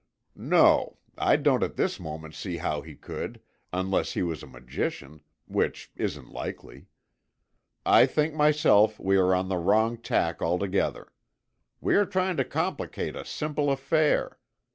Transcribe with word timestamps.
"No, 0.35 0.97
I 1.15 1.35
don't 1.35 1.61
at 1.61 1.75
this 1.75 1.99
moment 1.99 2.33
see 2.33 2.57
how 2.57 2.81
he 2.81 2.95
could, 2.95 3.39
unless 3.71 4.13
he 4.13 4.23
was 4.23 4.41
a 4.41 4.47
magician, 4.47 5.21
which 5.45 5.91
isn't 5.95 6.31
likely. 6.31 6.87
I 7.85 8.07
think 8.07 8.33
myself 8.33 8.99
we 8.99 9.15
are 9.17 9.35
on 9.35 9.47
the 9.47 9.57
wrong 9.57 9.97
tack 9.99 10.41
altogether. 10.41 11.13
We 11.81 11.93
are 11.97 12.07
trying 12.07 12.37
to 12.37 12.45
complicate 12.45 13.15
a 13.15 13.23
simple 13.23 13.69
affair. 13.69 14.39